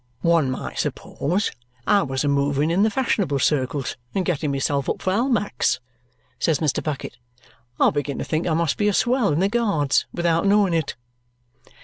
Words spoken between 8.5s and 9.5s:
must be a swell in the